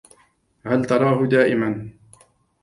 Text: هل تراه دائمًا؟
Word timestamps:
هل 0.65 0.81
تراه 0.85 1.25
دائمًا؟ 1.27 1.89